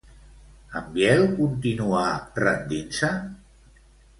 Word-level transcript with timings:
En 0.79 0.87
Biel 0.95 1.21
continuà 1.35 2.07
rendint-se? 2.45 3.13